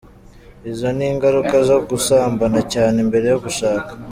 [0.71, 3.91] Izo ni ingaruka zo gusambana cyane mbere yo gushaka.